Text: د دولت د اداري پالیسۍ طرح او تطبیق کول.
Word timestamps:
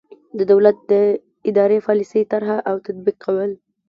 د 0.37 0.39
دولت 0.51 0.77
د 0.91 0.93
اداري 1.49 1.79
پالیسۍ 1.87 2.21
طرح 2.31 2.49
او 2.69 2.75
تطبیق 2.85 3.17
کول. 3.25 3.51